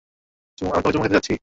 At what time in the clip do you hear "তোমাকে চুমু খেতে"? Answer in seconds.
0.81-1.15